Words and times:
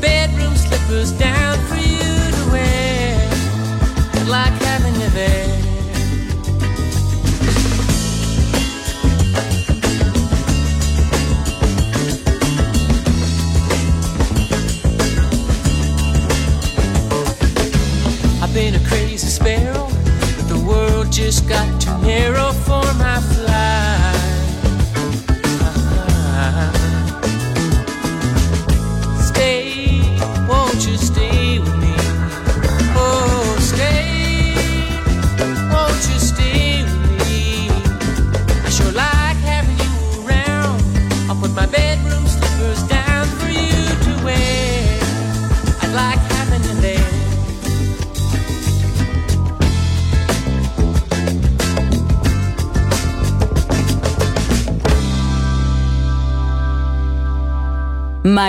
bedroom 0.00 0.56
slippers 0.56 1.12
down. 1.12 1.27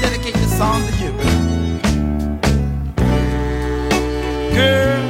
dedicate 0.00 0.34
this 0.34 0.58
song 0.58 0.82
to 0.86 0.92
you. 1.02 1.12
Girl, 4.54 5.02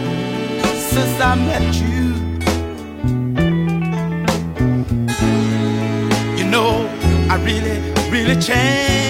since 0.91 1.21
I 1.21 1.35
met 1.35 1.75
you, 1.83 2.05
you 6.39 6.51
know 6.51 6.89
I 7.31 7.37
really, 7.45 7.77
really 8.11 8.41
changed. 8.41 9.04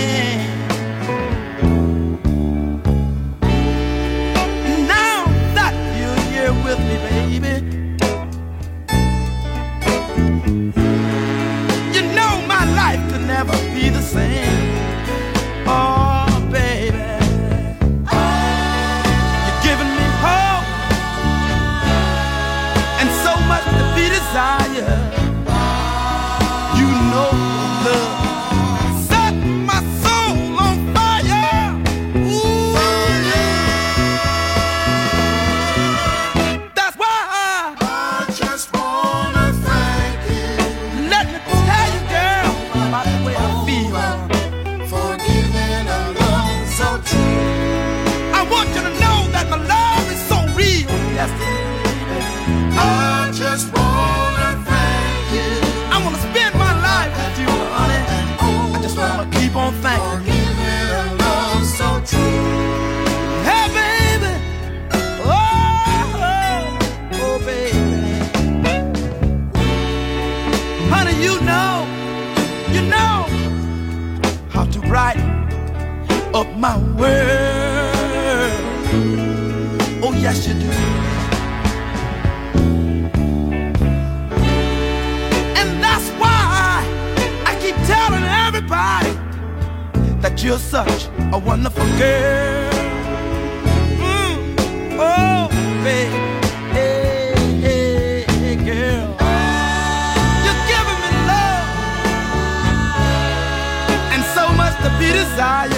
Desired. 105.24 105.70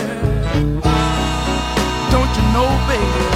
Don't 2.11 2.33
you 2.37 2.45
know, 2.53 2.69
baby? 2.89 3.36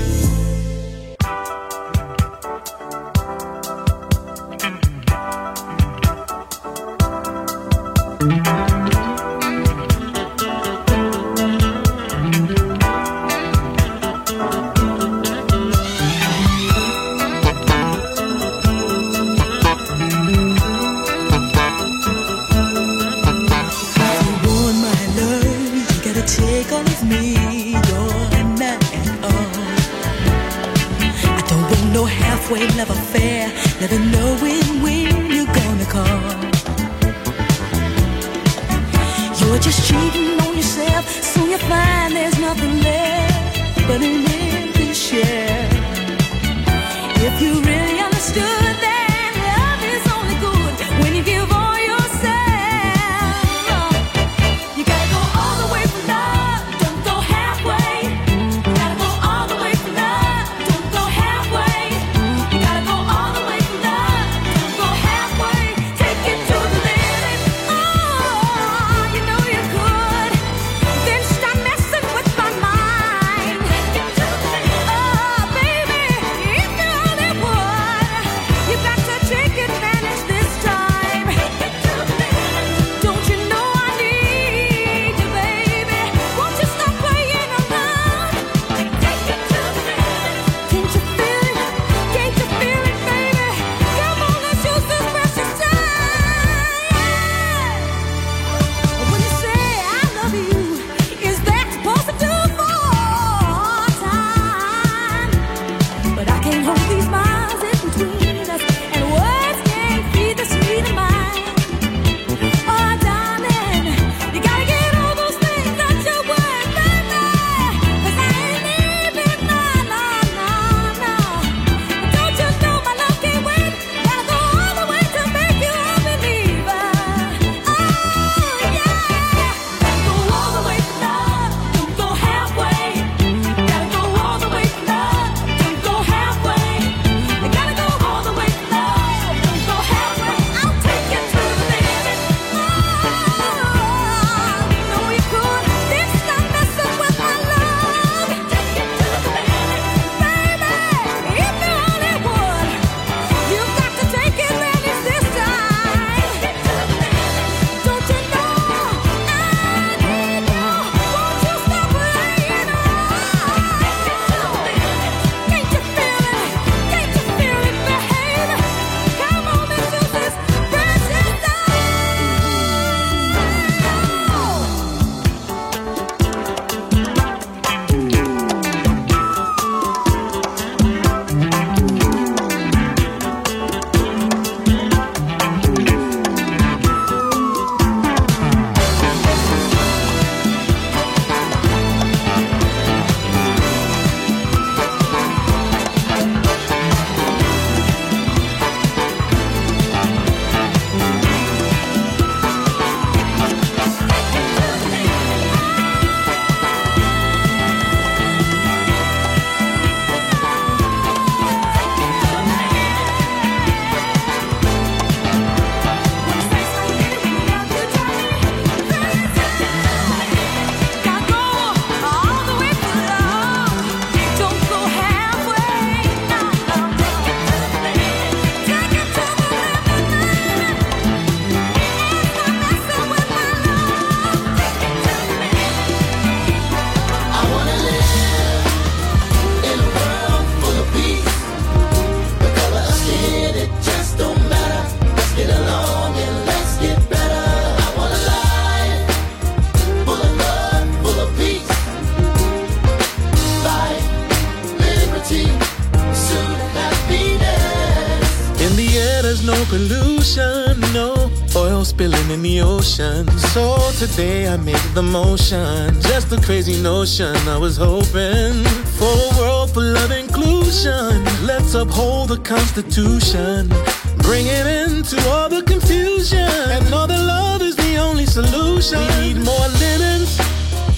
Just 265.37 266.29
a 266.33 266.41
crazy 266.41 266.81
notion. 266.81 267.33
I 267.47 267.57
was 267.57 267.77
hoping 267.77 268.65
for 268.99 269.07
a 269.07 269.39
world 269.39 269.71
full 269.71 269.95
of 269.95 270.11
inclusion. 270.11 271.23
Let's 271.45 271.73
uphold 271.73 272.29
the 272.29 272.37
Constitution. 272.39 273.69
Bring 274.17 274.47
it 274.47 274.67
into 274.67 275.15
all 275.29 275.47
the 275.47 275.63
confusion. 275.63 276.49
And 276.75 276.93
all 276.93 277.07
the 277.07 277.17
love 277.17 277.61
is 277.61 277.77
the 277.77 277.95
only 277.95 278.25
solution. 278.25 278.99
We 278.99 279.07
need 279.21 279.37
more 279.37 279.67
Lennons, 279.79 280.37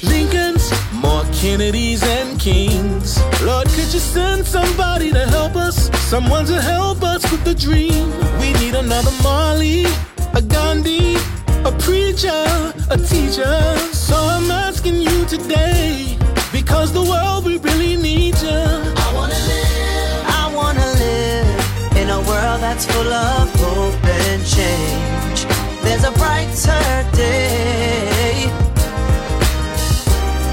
Lincolns, 0.02 0.72
more 0.94 1.24
Kennedys 1.34 2.02
and 2.02 2.40
Kings. 2.40 3.22
Lord, 3.44 3.68
could 3.68 3.94
you 3.94 4.00
send 4.00 4.48
somebody 4.48 5.12
to 5.12 5.28
help 5.28 5.56
us? 5.56 5.92
Someone 6.10 6.46
to 6.48 6.60
help 6.60 7.04
us 7.04 7.22
with 7.32 7.44
the 7.44 7.54
dream. 7.54 8.10
We 8.40 8.52
need 8.54 8.74
another 8.74 9.12
Marley, 9.22 9.86
a 10.34 10.42
Gandhi, 10.42 11.18
a 11.66 11.72
preacher, 11.78 12.74
a 12.90 12.98
teacher 12.98 13.93
so 14.14 14.20
I'm 14.20 14.52
asking 14.52 14.98
you 15.02 15.26
today, 15.26 16.16
because 16.52 16.94
the 16.94 17.02
world 17.02 17.46
we 17.46 17.58
really 17.58 17.96
need 17.96 18.36
you. 18.48 18.64
I 19.06 19.08
wanna 19.18 19.40
live. 19.52 20.22
I 20.42 20.46
wanna 20.60 20.88
live 21.06 21.98
in 22.02 22.08
a 22.18 22.22
world 22.30 22.60
that's 22.66 22.86
full 22.92 23.12
of 23.12 23.50
hope 23.62 24.06
and 24.22 24.42
change. 24.58 25.40
There's 25.84 26.06
a 26.12 26.14
brighter 26.22 26.96
day. 27.24 28.52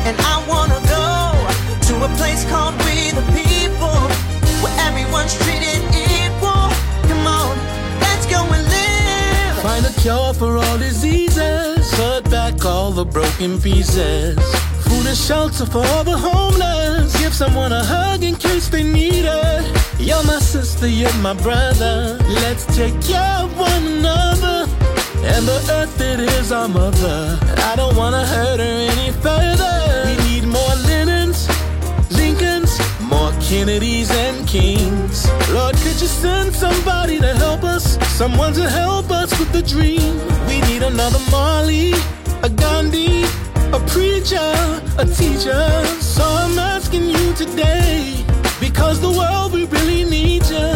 And 0.08 0.16
I 0.32 0.36
wanna 0.52 0.80
go 0.96 1.08
to 1.88 1.94
a 2.08 2.10
place 2.20 2.42
called 2.52 2.74
We 2.86 2.96
the 3.18 3.26
People, 3.40 4.00
where 4.62 4.76
everyone's 4.88 5.34
treated 5.44 5.82
equal. 6.08 6.66
Come 7.10 7.24
on, 7.40 7.52
let's 8.04 8.24
go 8.34 8.40
and 8.56 8.64
live. 8.76 9.54
Find 9.68 9.84
a 9.84 9.92
cure 10.00 10.32
for 10.32 10.50
all 10.56 10.78
diseases. 10.78 11.29
All 12.90 12.96
the 12.96 13.04
broken 13.04 13.60
pieces. 13.60 14.36
Food 14.82 15.06
and 15.06 15.16
shelter 15.16 15.64
for 15.64 15.78
all 15.78 16.02
the 16.02 16.18
homeless. 16.18 17.16
Give 17.20 17.32
someone 17.32 17.70
a 17.70 17.84
hug 17.84 18.24
in 18.24 18.34
case 18.34 18.68
they 18.68 18.82
need 18.82 19.26
it. 19.26 19.62
You're 20.00 20.24
my 20.24 20.40
sister, 20.40 20.88
you're 20.88 21.14
my 21.22 21.34
brother. 21.34 22.18
Let's 22.42 22.64
take 22.76 23.00
care 23.00 23.44
of 23.44 23.56
one 23.56 23.84
another. 23.98 24.66
And 25.22 25.46
the 25.46 25.58
earth, 25.70 26.00
it 26.00 26.18
is 26.18 26.50
our 26.50 26.66
mother. 26.66 27.38
I 27.70 27.76
don't 27.76 27.94
wanna 27.94 28.26
hurt 28.26 28.58
her 28.58 28.76
any 28.90 29.12
further. 29.22 29.74
We 30.06 30.16
need 30.28 30.44
more 30.48 30.74
Lennons, 30.88 31.46
Lincolns, 32.10 32.76
more 33.00 33.30
Kennedys 33.40 34.10
and 34.10 34.48
Kings. 34.48 35.30
Lord, 35.50 35.76
could 35.76 36.00
you 36.02 36.08
send 36.08 36.52
somebody 36.56 37.20
to 37.20 37.34
help 37.36 37.62
us? 37.62 37.96
Someone 38.18 38.52
to 38.54 38.68
help 38.68 39.12
us 39.12 39.30
with 39.38 39.52
the 39.52 39.62
dream. 39.62 40.18
We 40.48 40.60
need 40.62 40.82
another 40.82 41.20
Marley, 41.30 41.94
a 42.42 42.48
Gandhi, 42.48 43.24
a 43.72 43.80
preacher, 43.88 44.52
a 44.98 45.04
teacher. 45.04 45.84
So 46.00 46.22
I'm 46.24 46.58
asking 46.58 47.10
you 47.10 47.34
today, 47.34 48.24
because 48.60 49.00
the 49.00 49.10
world 49.10 49.52
we 49.52 49.66
really 49.66 50.04
need 50.04 50.46
you. 50.46 50.70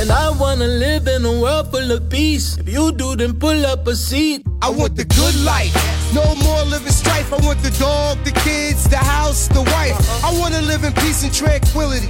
And 0.00 0.10
I 0.12 0.30
wanna 0.30 0.66
live 0.66 1.08
in 1.08 1.24
a 1.24 1.40
world 1.40 1.70
full 1.72 1.90
of 1.90 2.08
peace. 2.08 2.56
If 2.58 2.68
you 2.68 2.92
do, 2.92 3.16
then 3.16 3.34
pull 3.38 3.66
up 3.66 3.86
a 3.88 3.96
seat. 3.96 4.46
I 4.62 4.70
want 4.70 4.94
the 4.96 5.04
good 5.04 5.34
life. 5.42 5.74
No 6.14 6.34
more 6.36 6.62
living 6.64 6.92
strife. 6.92 7.32
I 7.32 7.44
want 7.44 7.60
the 7.62 7.70
dog, 7.78 8.22
the 8.24 8.30
kids, 8.30 8.88
the 8.88 8.96
house, 8.96 9.48
the 9.48 9.62
wife. 9.62 9.98
Uh-huh. 9.98 10.28
I 10.28 10.38
want 10.38 10.54
to 10.54 10.62
live 10.62 10.84
in 10.84 10.92
peace 10.94 11.24
and 11.24 11.34
tranquility. 11.34 12.08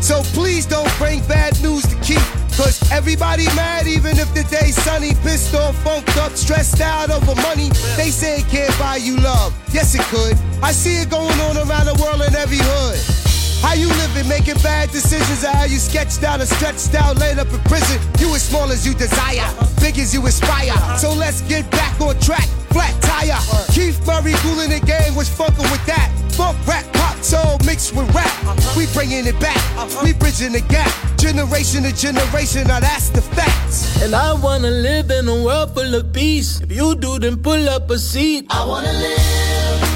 So 0.00 0.22
please 0.38 0.66
don't 0.66 0.90
bring 0.98 1.20
bad 1.26 1.60
news 1.62 1.82
to 1.86 1.96
keep. 1.96 2.22
Cause 2.56 2.80
everybody 2.90 3.44
mad 3.54 3.86
even 3.86 4.18
if 4.18 4.32
the 4.32 4.42
day's 4.44 4.76
sunny. 4.82 5.12
Pissed 5.22 5.54
off, 5.54 5.76
funked 5.84 6.16
up, 6.16 6.32
stressed 6.32 6.80
out 6.80 7.10
over 7.10 7.34
money. 7.42 7.68
They 7.96 8.10
say 8.10 8.40
it 8.40 8.48
can't 8.48 8.76
buy 8.78 8.96
you 8.96 9.18
love. 9.18 9.54
Yes, 9.72 9.94
it 9.94 10.02
could. 10.02 10.36
I 10.62 10.72
see 10.72 11.02
it 11.02 11.10
going 11.10 11.38
on 11.40 11.56
around 11.56 11.86
the 11.86 12.00
world 12.02 12.22
in 12.22 12.34
every 12.34 12.58
hood. 12.60 13.25
How 13.66 13.74
you 13.74 13.88
living, 13.88 14.28
making 14.28 14.62
bad 14.62 14.92
decisions, 14.92 15.42
or 15.42 15.48
how 15.48 15.64
you 15.64 15.78
sketched 15.78 16.22
out 16.22 16.38
and 16.38 16.48
stretched 16.48 16.94
out, 16.94 17.18
laid 17.18 17.40
up 17.40 17.52
in 17.52 17.58
prison. 17.66 17.98
You 18.20 18.32
as 18.32 18.44
small 18.44 18.70
as 18.70 18.86
you 18.86 18.94
desire, 18.94 19.42
big 19.80 19.98
as 19.98 20.14
you 20.14 20.24
aspire. 20.24 20.78
So 20.96 21.12
let's 21.12 21.40
get 21.42 21.68
back 21.72 22.00
on 22.00 22.16
track, 22.20 22.46
flat 22.70 22.94
tire. 23.02 23.42
Keith 23.72 23.98
Murray 24.06 24.34
cooling 24.36 24.70
the 24.70 24.78
game, 24.86 25.16
was 25.16 25.28
funkin' 25.28 25.68
with 25.72 25.84
that. 25.86 26.12
Funk, 26.38 26.56
rap, 26.64 26.84
pop, 26.92 27.16
soul 27.24 27.58
mixed 27.66 27.92
with 27.96 28.08
rap. 28.14 28.30
We 28.76 28.86
bringing 28.94 29.26
it 29.26 29.40
back, 29.40 29.58
we 30.00 30.12
bridging 30.12 30.52
the 30.52 30.60
gap. 30.68 30.94
Generation 31.18 31.82
to 31.82 31.92
generation, 31.92 32.68
now 32.68 32.78
that's 32.78 33.08
the 33.08 33.20
facts. 33.20 34.00
And 34.00 34.14
I 34.14 34.32
wanna 34.34 34.70
live 34.70 35.10
in 35.10 35.26
a 35.26 35.42
world 35.42 35.74
full 35.74 35.92
of 35.92 36.12
peace. 36.12 36.60
If 36.60 36.70
you 36.70 36.94
do, 36.94 37.18
then 37.18 37.42
pull 37.42 37.68
up 37.68 37.90
a 37.90 37.98
seat. 37.98 38.46
I 38.48 38.64
wanna 38.64 38.92
live 38.92 39.95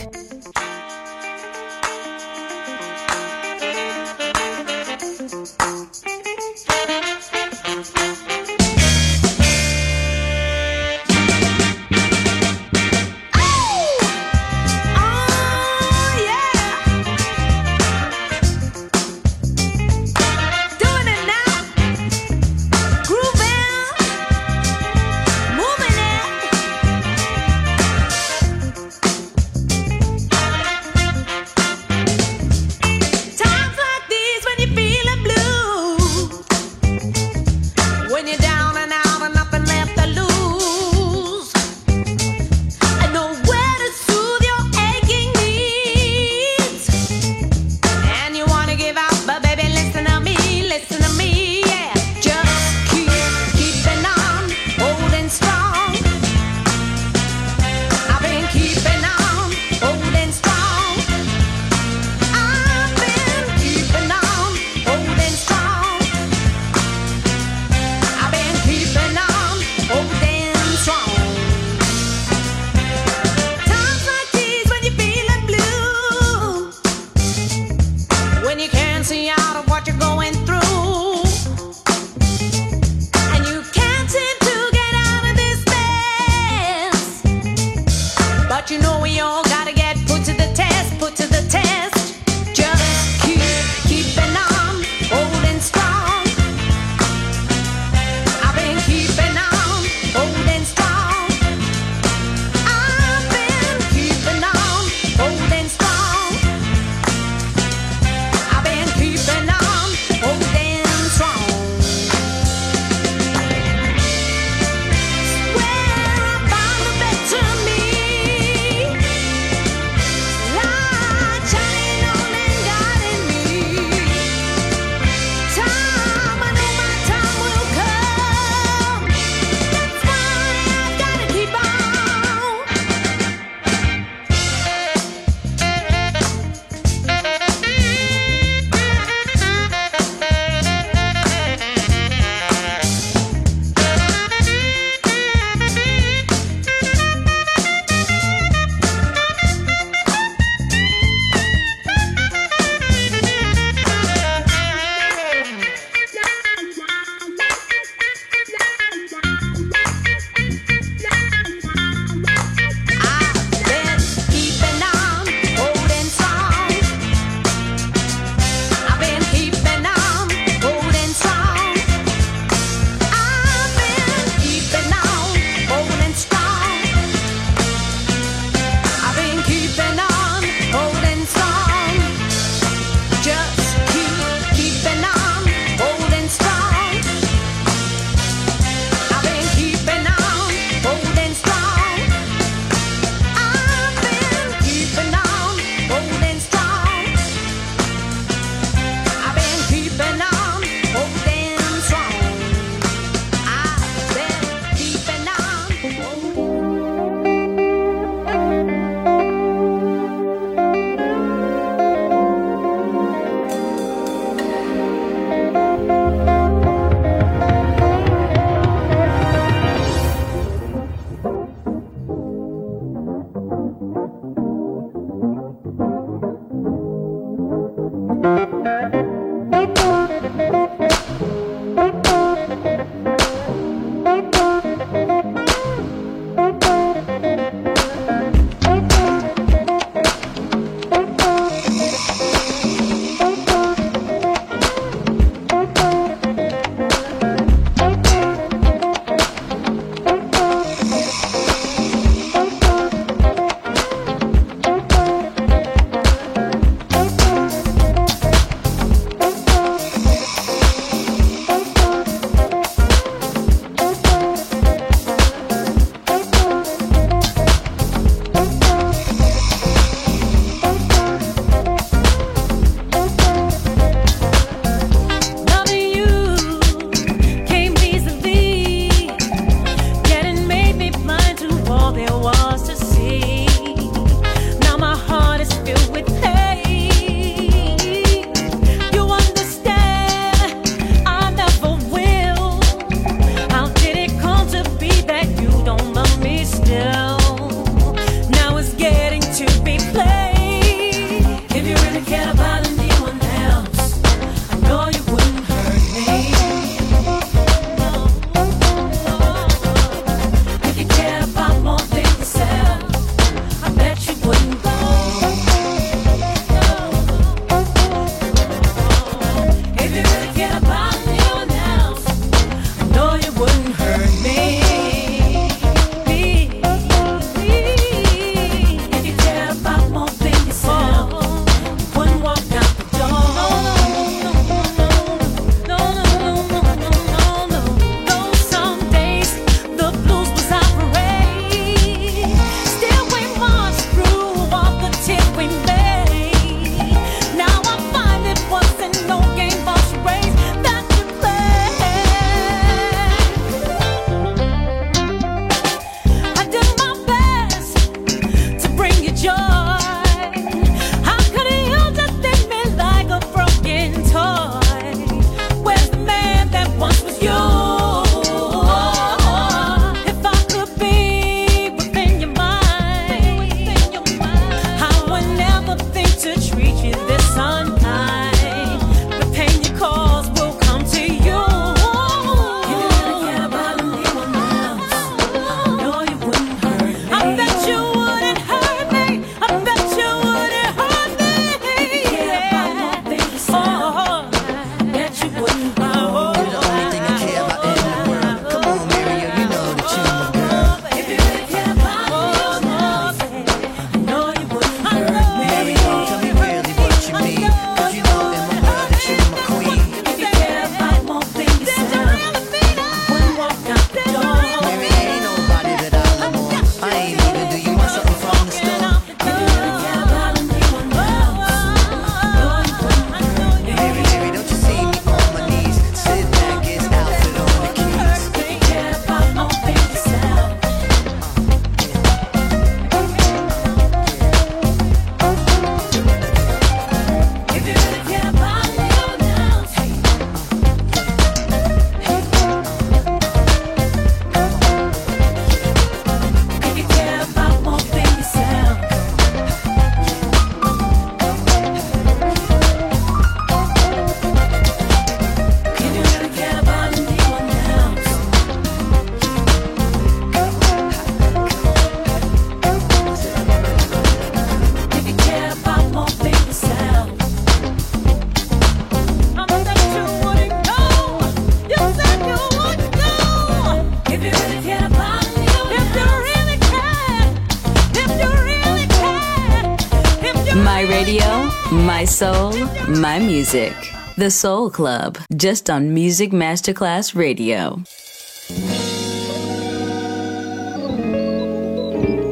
My 482.99 483.19
music. 483.19 483.73
The 484.17 484.29
Soul 484.29 484.69
Club, 484.69 485.17
just 485.35 485.69
on 485.69 485.93
Music 485.93 486.31
Masterclass 486.31 487.15
Radio. 487.15 487.81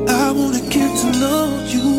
I 0.07 0.31
wanna 0.31 0.59
get 0.69 0.97
to 0.99 1.19
know 1.19 1.65
you. 1.69 1.98